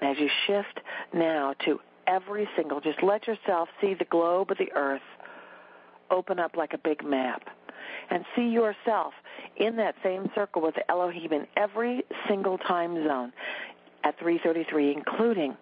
And 0.00 0.10
as 0.10 0.16
you 0.18 0.28
shift 0.46 0.80
now 1.12 1.54
to 1.64 1.80
every 2.06 2.48
single, 2.56 2.80
just 2.80 3.02
let 3.02 3.26
yourself 3.26 3.68
see 3.80 3.94
the 3.94 4.04
globe 4.04 4.50
of 4.50 4.58
the 4.58 4.72
earth 4.74 5.02
open 6.10 6.38
up 6.38 6.56
like 6.56 6.72
a 6.72 6.78
big 6.78 7.04
map 7.04 7.42
and 8.10 8.24
see 8.36 8.48
yourself 8.48 9.14
in 9.56 9.76
that 9.76 9.94
same 10.02 10.30
circle 10.34 10.62
with 10.62 10.74
Elohim 10.88 11.32
in 11.32 11.46
every 11.56 12.04
single 12.28 12.58
time 12.58 12.94
zone 13.06 13.32
at 14.04 14.18
333, 14.18 14.92
including 14.92 15.56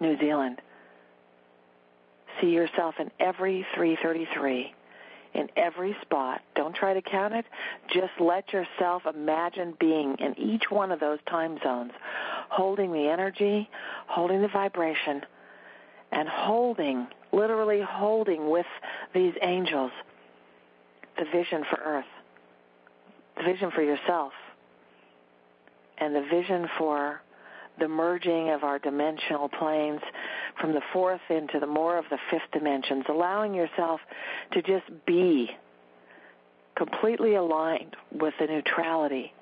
New 0.00 0.18
Zealand. 0.18 0.60
See 2.40 2.48
yourself 2.48 2.96
in 2.98 3.10
every 3.20 3.66
333 3.74 4.74
in 5.36 5.48
every 5.56 5.94
spot. 6.00 6.40
Don't 6.54 6.74
try 6.74 6.94
to 6.94 7.02
count 7.02 7.34
it. 7.34 7.44
Just 7.92 8.12
let 8.18 8.52
yourself 8.52 9.02
imagine 9.06 9.74
being 9.78 10.16
in 10.18 10.38
each 10.38 10.70
one 10.70 10.90
of 10.90 10.98
those 10.98 11.18
time 11.28 11.58
zones, 11.62 11.92
holding 12.48 12.92
the 12.92 13.08
energy, 13.08 13.68
holding 14.06 14.40
the 14.40 14.48
vibration, 14.48 15.22
and 16.10 16.28
holding, 16.28 17.06
literally 17.32 17.82
holding 17.86 18.48
with 18.48 18.66
these 19.14 19.34
angels 19.42 19.92
the 21.18 21.24
vision 21.24 21.64
for 21.68 21.78
Earth, 21.84 22.04
the 23.36 23.42
vision 23.42 23.70
for 23.70 23.82
yourself, 23.82 24.32
and 25.98 26.14
the 26.14 26.26
vision 26.30 26.66
for 26.78 27.20
the 27.78 27.88
merging 27.88 28.50
of 28.50 28.64
our 28.64 28.78
dimensional 28.78 29.48
planes 29.48 30.00
from 30.60 30.72
the 30.72 30.80
fourth 30.92 31.20
into 31.28 31.60
the 31.60 31.66
more 31.66 31.98
of 31.98 32.06
the 32.10 32.18
fifth 32.30 32.50
dimensions, 32.52 33.04
allowing 33.08 33.54
yourself 33.54 34.00
to 34.52 34.62
just 34.62 34.84
be 35.06 35.50
completely 36.76 37.34
aligned 37.34 37.96
with 38.12 38.34
the 38.40 38.46
neutrality 38.46 39.32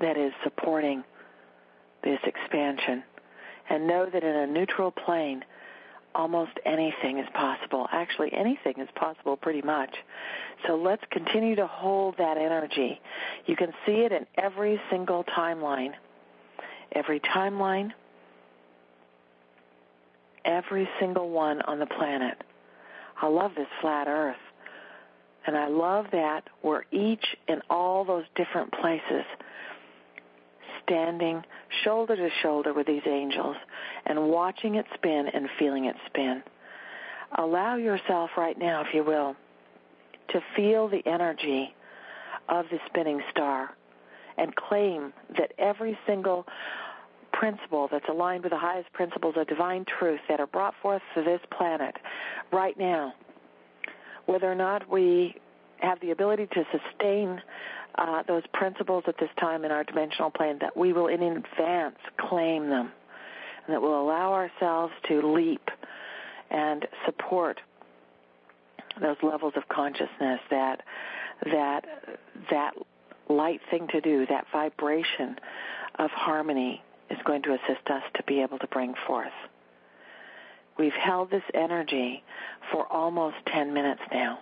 that 0.00 0.16
is 0.16 0.32
supporting 0.42 1.04
this 2.02 2.18
expansion. 2.24 3.02
And 3.70 3.86
know 3.86 4.08
that 4.12 4.22
in 4.22 4.36
a 4.36 4.46
neutral 4.46 4.90
plane, 4.90 5.44
almost 6.14 6.52
anything 6.64 7.18
is 7.18 7.26
possible. 7.34 7.86
Actually, 7.92 8.32
anything 8.32 8.74
is 8.78 8.88
possible 8.94 9.36
pretty 9.36 9.62
much. 9.62 9.94
So 10.66 10.76
let's 10.76 11.02
continue 11.10 11.56
to 11.56 11.66
hold 11.66 12.16
that 12.18 12.36
energy. 12.36 13.00
You 13.46 13.56
can 13.56 13.72
see 13.84 14.04
it 14.04 14.12
in 14.12 14.26
every 14.38 14.80
single 14.90 15.24
timeline. 15.24 15.92
Every 16.92 17.20
timeline, 17.20 17.90
every 20.44 20.88
single 21.00 21.30
one 21.30 21.60
on 21.62 21.78
the 21.78 21.86
planet. 21.86 22.40
I 23.20 23.26
love 23.26 23.52
this 23.56 23.66
flat 23.80 24.06
earth. 24.06 24.36
And 25.46 25.56
I 25.56 25.68
love 25.68 26.06
that 26.12 26.48
we're 26.62 26.84
each 26.90 27.24
in 27.48 27.60
all 27.68 28.04
those 28.04 28.24
different 28.34 28.72
places 28.72 29.24
standing 30.84 31.42
shoulder 31.82 32.16
to 32.16 32.28
shoulder 32.42 32.72
with 32.72 32.86
these 32.86 33.02
angels 33.06 33.56
and 34.06 34.28
watching 34.28 34.76
it 34.76 34.86
spin 34.94 35.26
and 35.32 35.48
feeling 35.58 35.86
it 35.86 35.96
spin. 36.06 36.42
Allow 37.38 37.76
yourself 37.76 38.30
right 38.36 38.58
now, 38.58 38.82
if 38.82 38.94
you 38.94 39.02
will, 39.02 39.34
to 40.30 40.40
feel 40.54 40.88
the 40.88 41.02
energy 41.06 41.74
of 42.48 42.66
the 42.70 42.78
spinning 42.86 43.20
star 43.30 43.70
and 44.36 44.54
claim 44.54 45.12
that 45.38 45.52
every 45.58 45.98
single 46.06 46.46
principle 47.32 47.88
that's 47.90 48.08
aligned 48.08 48.42
with 48.42 48.52
the 48.52 48.58
highest 48.58 48.92
principles 48.92 49.34
of 49.36 49.46
divine 49.48 49.84
truth 49.98 50.20
that 50.28 50.40
are 50.40 50.46
brought 50.46 50.74
forth 50.80 51.02
to 51.14 51.22
this 51.22 51.40
planet 51.56 51.94
right 52.52 52.78
now, 52.78 53.12
whether 54.26 54.50
or 54.50 54.54
not 54.54 54.88
we 54.88 55.34
have 55.78 56.00
the 56.00 56.10
ability 56.10 56.46
to 56.52 56.64
sustain 56.70 57.40
uh, 57.96 58.22
those 58.26 58.42
principles 58.52 59.04
at 59.06 59.18
this 59.18 59.30
time 59.38 59.64
in 59.64 59.70
our 59.70 59.84
dimensional 59.84 60.30
plane, 60.30 60.58
that 60.60 60.76
we 60.76 60.92
will 60.92 61.06
in 61.06 61.22
advance 61.22 61.96
claim 62.18 62.68
them, 62.68 62.92
and 63.66 63.74
that 63.74 63.80
will 63.80 64.00
allow 64.00 64.32
ourselves 64.32 64.92
to 65.08 65.22
leap 65.32 65.68
and 66.50 66.86
support 67.04 67.60
those 69.00 69.16
levels 69.22 69.54
of 69.56 69.68
consciousness 69.68 70.40
that 70.50 70.82
that 71.44 71.84
that 72.50 72.74
light 73.28 73.60
thing 73.70 73.88
to 73.88 74.00
do, 74.00 74.26
that 74.26 74.46
vibration 74.52 75.36
of 75.98 76.10
harmony 76.10 76.82
is 77.10 77.18
going 77.24 77.42
to 77.42 77.52
assist 77.52 77.88
us 77.90 78.02
to 78.14 78.22
be 78.24 78.40
able 78.40 78.58
to 78.58 78.66
bring 78.68 78.94
forth. 79.06 79.32
We've 80.78 80.92
held 80.92 81.30
this 81.30 81.42
energy 81.54 82.22
for 82.72 82.86
almost 82.92 83.36
10 83.52 83.72
minutes 83.72 84.00
now. 84.12 84.40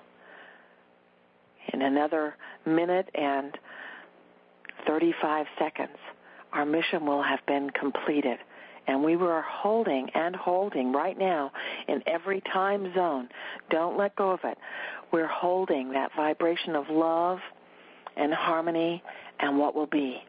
In 1.72 1.82
another 1.82 2.36
minute 2.66 3.08
and 3.14 3.56
35 4.86 5.46
seconds, 5.58 5.96
our 6.52 6.64
mission 6.64 7.06
will 7.06 7.22
have 7.22 7.44
been 7.46 7.70
completed. 7.70 8.38
And 8.86 9.04
we 9.04 9.14
are 9.14 9.42
holding 9.42 10.10
and 10.10 10.34
holding 10.34 10.92
right 10.92 11.16
now 11.16 11.52
in 11.86 12.02
every 12.06 12.40
time 12.52 12.92
zone. 12.94 13.28
Don't 13.70 13.96
let 13.96 14.16
go 14.16 14.30
of 14.32 14.40
it. 14.44 14.58
We're 15.12 15.28
holding 15.28 15.92
that 15.92 16.10
vibration 16.16 16.74
of 16.74 16.88
love 16.90 17.38
and 18.16 18.34
harmony 18.34 19.02
and 19.38 19.58
what 19.58 19.74
will 19.74 19.86
be. 19.86 20.22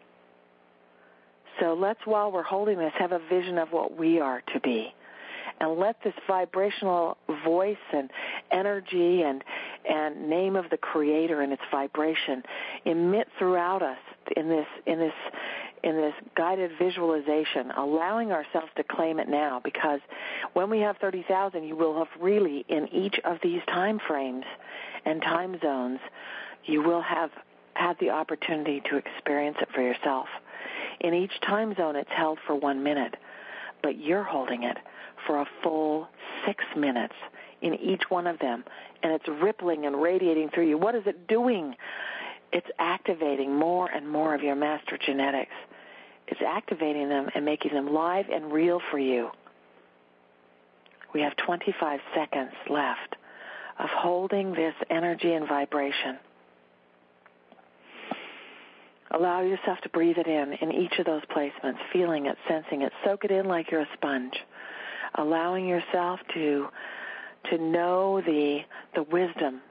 So 1.60 1.74
let's, 1.74 2.00
while 2.06 2.32
we're 2.32 2.44
holding 2.44 2.78
this, 2.78 2.94
have 2.98 3.12
a 3.12 3.20
vision 3.30 3.58
of 3.58 3.70
what 3.70 3.98
we 3.98 4.20
are 4.20 4.42
to 4.54 4.60
be. 4.60 4.94
And 5.64 5.80
let 5.80 5.96
this 6.04 6.14
vibrational 6.28 7.18
voice 7.46 7.78
and 7.94 8.12
energy 8.52 9.22
and, 9.22 9.42
and 9.90 10.30
name 10.30 10.58
of 10.58 10.70
the 10.70 10.76
Creator 10.76 11.40
and 11.40 11.54
its 11.54 11.62
vibration 11.72 12.44
emit 12.84 13.30
throughout 13.40 13.82
us 13.82 13.98
in 14.36 14.50
this, 14.50 14.66
in 14.86 15.00
this, 15.00 15.14
in 15.82 15.96
this 15.96 16.14
guided 16.36 16.72
visualization, 16.78 17.72
allowing 17.78 18.34
ourselves 18.34 18.68
to 18.76 18.84
claim 18.84 19.20
it 19.20 19.30
now 19.30 19.62
because 19.64 20.02
when 20.52 20.70
we 20.70 20.80
have 20.80 20.98
30,000, 20.98 21.64
you 21.64 21.78
will 21.78 21.98
have 21.98 22.10
really 22.22 22.66
in 22.68 22.90
each 22.90 23.16
of 23.24 23.38
these 23.42 23.62
time 23.70 24.02
frames 24.06 24.44
and 25.06 25.22
time 25.22 25.58
zones, 25.62 26.00
you 26.66 26.82
will 26.82 27.02
have 27.02 27.30
had 27.76 27.96
the 28.02 28.10
opportunity 28.10 28.82
to 28.90 28.98
experience 28.98 29.56
it 29.62 29.70
for 29.74 29.82
yourself. 29.82 30.28
In 31.00 31.14
each 31.14 31.40
time 31.42 31.74
zone, 31.76 31.96
it's 31.96 32.12
held 32.12 32.38
for 32.46 32.54
one 32.54 32.84
minute, 32.84 33.16
but 33.84 34.00
you're 34.00 34.24
holding 34.24 34.64
it 34.64 34.78
for 35.28 35.42
a 35.42 35.46
full 35.62 36.08
six 36.48 36.64
minutes 36.76 37.14
in 37.62 37.76
each 37.76 38.04
one 38.10 38.26
of 38.26 38.40
them, 38.40 38.64
and 39.04 39.14
it's 39.14 39.28
rippling 39.28 39.86
and 39.86 40.02
radiating 40.02 40.50
through 40.50 40.68
you. 40.68 40.78
What 40.78 40.96
is 40.96 41.04
it 41.06 41.28
doing? 41.28 41.76
It's 42.52 42.68
activating 42.80 43.56
more 43.56 43.90
and 43.90 44.10
more 44.10 44.34
of 44.34 44.42
your 44.42 44.56
master 44.56 44.98
genetics. 45.04 45.54
It's 46.28 46.42
activating 46.46 47.10
them 47.10 47.30
and 47.36 47.46
making 47.46 47.74
them 47.74 47.94
live 47.94 48.26
and 48.34 48.52
real 48.52 48.82
for 48.92 49.00
you. 49.00 49.30
We 51.14 51.22
have 51.22 51.36
25 51.38 52.00
seconds 52.16 52.52
left 52.70 53.16
of 53.80 53.90
holding 53.90 54.54
this 54.54 54.74
energy 54.90 55.34
and 55.34 55.48
vibration. 55.48 56.18
Allow 59.14 59.42
yourself 59.42 59.80
to 59.82 59.90
breathe 59.90 60.18
it 60.18 60.28
in 60.28 60.54
in 60.54 60.72
each 60.72 60.98
of 60.98 61.06
those 61.06 61.22
placements, 61.26 61.78
feeling 61.92 62.26
it, 62.26 62.38
sensing 62.48 62.82
it. 62.82 62.92
Soak 63.06 63.26
it 63.26 63.32
in 63.32 63.46
like 63.48 63.70
you're 63.72 63.82
a 63.82 63.90
sponge. 63.94 64.34
Allowing 65.16 65.68
yourself 65.68 66.20
to 66.34 66.68
to 67.52 67.58
know 67.58 68.22
the 68.22 68.62
the 68.96 69.04
wisdom 69.04 69.62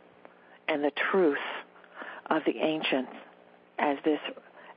and 0.69 0.85
the 0.85 0.93
truth 1.11 1.39
of 2.31 2.43
the 2.47 2.57
ancients 2.59 3.13
as 3.79 3.97
this 4.05 4.21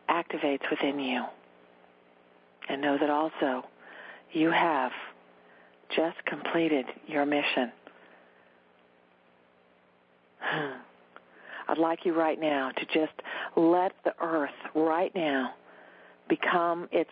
activates 0.10 0.70
within 0.70 1.00
you. 1.00 1.24
And 2.68 2.82
know 2.82 2.98
that 2.98 3.10
also 3.10 3.66
you 4.32 4.50
have 4.50 4.92
just 5.96 6.18
completed 6.26 6.86
your 7.08 7.26
mission. 7.26 7.72
I'd 11.68 11.78
like 11.78 12.06
you 12.06 12.14
right 12.14 12.40
now 12.40 12.72
to 12.72 12.86
just 12.86 13.14
let 13.56 13.94
the 14.04 14.14
earth 14.22 14.50
right 14.74 15.14
now 15.16 15.54
become 16.30 16.88
its 16.92 17.12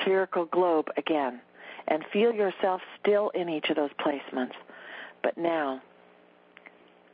spherical 0.00 0.46
globe 0.46 0.88
again 0.96 1.40
and 1.88 2.04
feel 2.12 2.32
yourself 2.32 2.80
still 3.00 3.30
in 3.30 3.48
each 3.48 3.68
of 3.70 3.76
those 3.76 3.90
placements. 4.04 4.52
But 5.22 5.36
now, 5.36 5.80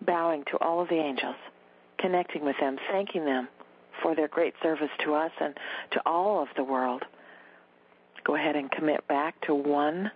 bowing 0.06 0.44
to 0.50 0.58
all 0.58 0.80
of 0.80 0.88
the 0.88 0.96
angels, 0.96 1.36
connecting 1.98 2.44
with 2.44 2.56
them, 2.60 2.76
thanking 2.90 3.24
them 3.24 3.48
for 4.02 4.14
their 4.14 4.28
great 4.28 4.54
service 4.62 4.90
to 5.04 5.14
us 5.14 5.32
and 5.40 5.54
to 5.92 6.00
all 6.06 6.42
of 6.42 6.48
the 6.56 6.64
world. 6.64 7.02
Go 8.24 8.36
ahead 8.36 8.56
and 8.56 8.70
commit 8.70 9.06
back 9.08 9.40
to 9.46 9.54
one 9.54 10.10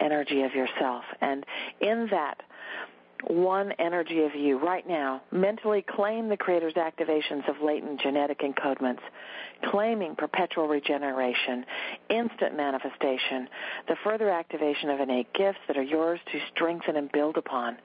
energy 0.00 0.42
of 0.42 0.54
yourself. 0.54 1.04
And 1.20 1.44
in 1.80 2.08
that 2.10 2.42
one 3.28 3.72
energy 3.78 4.24
of 4.24 4.34
you 4.34 4.58
right 4.58 4.86
now. 4.86 5.22
Mentally 5.30 5.82
claim 5.82 6.28
the 6.28 6.36
Creator's 6.36 6.74
activations 6.74 7.48
of 7.48 7.62
latent 7.62 8.00
genetic 8.00 8.40
encodements, 8.40 9.00
claiming 9.70 10.14
perpetual 10.14 10.68
regeneration, 10.68 11.64
instant 12.10 12.56
manifestation, 12.56 13.48
the 13.88 13.96
further 14.04 14.30
activation 14.30 14.90
of 14.90 15.00
innate 15.00 15.32
gifts 15.32 15.58
that 15.68 15.76
are 15.76 15.82
yours 15.82 16.20
to 16.32 16.40
strengthen 16.54 16.96
and 16.96 17.10
build 17.12 17.36
upon. 17.36 17.76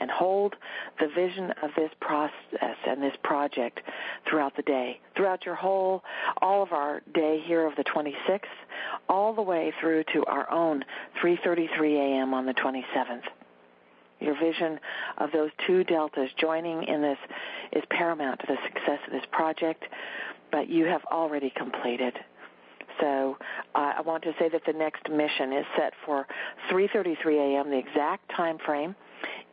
And 0.00 0.12
hold 0.12 0.54
the 1.00 1.08
vision 1.08 1.52
of 1.60 1.70
this 1.76 1.90
process 2.00 2.76
and 2.86 3.02
this 3.02 3.16
project 3.24 3.80
throughout 4.30 4.54
the 4.54 4.62
day, 4.62 5.00
throughout 5.16 5.44
your 5.44 5.56
whole, 5.56 6.04
all 6.40 6.62
of 6.62 6.72
our 6.72 7.02
day 7.14 7.42
here 7.44 7.66
of 7.66 7.74
the 7.74 7.82
26th, 7.82 8.42
all 9.08 9.34
the 9.34 9.42
way 9.42 9.72
through 9.80 10.04
to 10.12 10.24
our 10.26 10.48
own 10.52 10.84
3:33 11.20 11.96
a.m. 11.96 12.32
on 12.32 12.46
the 12.46 12.54
27th. 12.54 13.24
Your 14.20 14.38
vision 14.38 14.78
of 15.18 15.30
those 15.32 15.50
two 15.66 15.84
deltas 15.84 16.30
joining 16.38 16.82
in 16.84 17.02
this 17.02 17.18
is 17.72 17.82
paramount 17.90 18.40
to 18.40 18.46
the 18.46 18.56
success 18.66 18.98
of 19.06 19.12
this 19.12 19.24
project, 19.30 19.84
but 20.50 20.68
you 20.68 20.86
have 20.86 21.04
already 21.12 21.52
completed. 21.56 22.14
So 23.00 23.36
uh, 23.74 23.92
I 23.98 24.00
want 24.00 24.24
to 24.24 24.32
say 24.38 24.48
that 24.48 24.62
the 24.66 24.72
next 24.72 25.08
mission 25.08 25.52
is 25.52 25.64
set 25.76 25.92
for 26.04 26.26
3:33 26.70 27.56
a.m. 27.56 27.70
the 27.70 27.78
exact 27.78 28.28
time 28.34 28.58
frame 28.58 28.96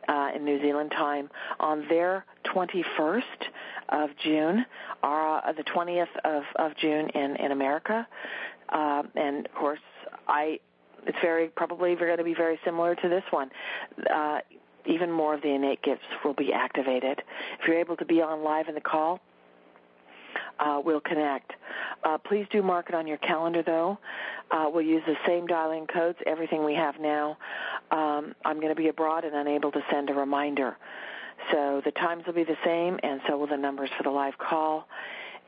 uh, 0.08 0.30
in 0.34 0.44
New 0.44 0.60
Zealand 0.60 0.90
time 0.90 1.30
on 1.60 1.86
their 1.88 2.24
21st 2.44 3.22
of 3.90 4.10
June, 4.22 4.64
uh, 5.02 5.52
the 5.52 5.64
20th 5.64 6.06
of, 6.24 6.42
of 6.56 6.76
June 6.76 7.08
in 7.10 7.36
in 7.36 7.52
America, 7.52 8.06
uh, 8.68 9.02
and 9.14 9.46
of 9.46 9.54
course 9.54 9.80
I 10.26 10.58
it's 11.06 11.18
very 11.22 11.48
probably 11.48 11.94
going 11.94 12.18
to 12.18 12.24
be 12.24 12.34
very 12.34 12.58
similar 12.64 12.94
to 12.94 13.08
this 13.08 13.24
one. 13.30 13.50
Uh, 14.12 14.40
even 14.86 15.10
more 15.10 15.34
of 15.34 15.42
the 15.42 15.48
innate 15.48 15.82
gifts 15.82 16.04
will 16.24 16.34
be 16.34 16.52
activated. 16.52 17.22
If 17.60 17.66
you're 17.66 17.78
able 17.78 17.96
to 17.96 18.04
be 18.04 18.22
on 18.22 18.42
live 18.42 18.68
in 18.68 18.74
the 18.74 18.80
call, 18.80 19.20
uh, 20.58 20.80
we'll 20.84 21.00
connect. 21.00 21.52
Uh, 22.04 22.18
please 22.18 22.46
do 22.50 22.62
mark 22.62 22.88
it 22.88 22.94
on 22.94 23.06
your 23.06 23.18
calendar, 23.18 23.62
though. 23.62 23.98
Uh, 24.50 24.66
we'll 24.72 24.84
use 24.84 25.02
the 25.06 25.16
same 25.26 25.46
dialing 25.46 25.86
codes, 25.86 26.18
everything 26.26 26.64
we 26.64 26.74
have 26.74 27.00
now. 27.00 27.36
Um, 27.90 28.34
I'm 28.44 28.56
going 28.56 28.68
to 28.68 28.80
be 28.80 28.88
abroad 28.88 29.24
and 29.24 29.34
unable 29.34 29.72
to 29.72 29.80
send 29.90 30.10
a 30.10 30.14
reminder. 30.14 30.76
So 31.52 31.82
the 31.84 31.90
times 31.90 32.24
will 32.26 32.32
be 32.34 32.44
the 32.44 32.56
same, 32.64 32.98
and 33.02 33.20
so 33.26 33.36
will 33.36 33.46
the 33.46 33.56
numbers 33.56 33.90
for 33.96 34.02
the 34.02 34.10
live 34.10 34.38
call 34.38 34.88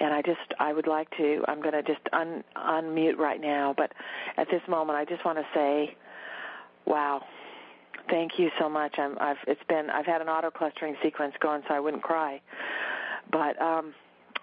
and 0.00 0.12
I 0.14 0.22
just 0.22 0.54
I 0.58 0.72
would 0.72 0.86
like 0.86 1.08
to 1.16 1.44
I'm 1.48 1.60
going 1.60 1.74
to 1.74 1.82
just 1.82 2.00
un, 2.12 2.44
unmute 2.56 3.16
right 3.18 3.40
now, 3.40 3.74
but 3.76 3.92
at 4.36 4.48
this 4.50 4.62
moment 4.68 4.98
I 4.98 5.04
just 5.04 5.24
want 5.24 5.38
to 5.38 5.46
say, 5.54 5.96
wow, 6.86 7.22
thank 8.10 8.38
you 8.38 8.50
so 8.58 8.68
much. 8.68 8.98
I'm 8.98 9.18
I've 9.20 9.36
it's 9.46 9.62
been 9.68 9.90
I've 9.90 10.06
had 10.06 10.20
an 10.20 10.28
auto 10.28 10.50
clustering 10.50 10.96
sequence 11.02 11.34
going 11.40 11.62
so 11.68 11.74
I 11.74 11.80
wouldn't 11.80 12.02
cry, 12.02 12.40
but 13.30 13.60
um, 13.60 13.94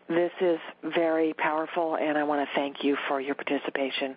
this 0.08 0.32
is 0.39 0.60
very 0.84 1.34
powerful, 1.34 1.96
and 1.96 2.18
I 2.18 2.24
want 2.24 2.48
to 2.48 2.56
thank 2.56 2.84
you 2.84 2.96
for 3.08 3.20
your 3.20 3.36
participation. 3.36 4.15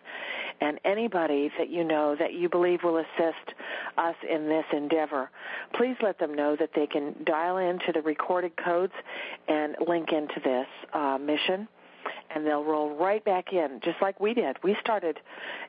And 0.60 0.78
anybody 0.84 1.50
that 1.56 1.70
you 1.70 1.84
know 1.84 2.14
that 2.18 2.34
you 2.34 2.48
believe 2.48 2.82
will 2.82 2.98
assist 2.98 3.54
us 3.96 4.16
in 4.28 4.48
this 4.48 4.64
endeavor, 4.72 5.30
please 5.74 5.96
let 6.02 6.18
them 6.18 6.34
know 6.34 6.56
that 6.56 6.70
they 6.74 6.86
can 6.86 7.14
dial 7.24 7.58
into 7.58 7.92
the 7.92 8.02
recorded 8.02 8.52
codes 8.56 8.92
and 9.46 9.76
link 9.86 10.12
into 10.12 10.40
this 10.44 10.66
uh, 10.92 11.18
mission 11.18 11.68
and 12.30 12.46
they'll 12.46 12.64
roll 12.64 12.94
right 12.96 13.24
back 13.24 13.52
in 13.52 13.80
just 13.82 13.96
like 14.00 14.20
we 14.20 14.34
did. 14.34 14.56
We 14.62 14.76
started 14.80 15.18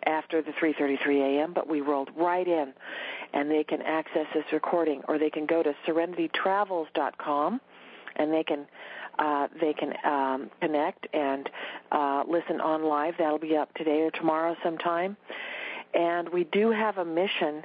after 0.05 0.41
the 0.41 0.51
3:33 0.51 1.39
a.m., 1.39 1.53
but 1.53 1.67
we 1.67 1.81
rolled 1.81 2.09
right 2.15 2.47
in 2.47 2.73
and 3.33 3.49
they 3.49 3.63
can 3.63 3.81
access 3.81 4.25
this 4.33 4.45
recording 4.51 5.01
or 5.07 5.17
they 5.17 5.29
can 5.29 5.45
go 5.45 5.63
to 5.63 5.73
serenitytravels.com 5.87 7.61
and 8.15 8.33
they 8.33 8.43
can 8.43 8.65
uh, 9.19 9.47
they 9.59 9.73
can 9.73 9.93
um, 10.05 10.49
connect 10.61 11.07
and 11.13 11.49
uh, 11.91 12.23
listen 12.27 12.61
on 12.61 12.83
live. 12.83 13.15
That'll 13.17 13.37
be 13.37 13.55
up 13.55 13.73
today 13.75 14.01
or 14.01 14.11
tomorrow 14.11 14.55
sometime. 14.63 15.17
And 15.93 16.29
we 16.29 16.45
do 16.45 16.71
have 16.71 16.97
a 16.97 17.05
mission 17.05 17.63